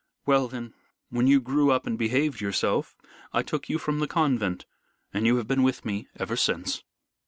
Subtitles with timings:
[0.25, 0.73] Well then,
[1.09, 2.95] when you grew up and behaved yourself,
[3.33, 4.65] I took you from the convent,
[5.13, 6.83] and you have been with me ever since."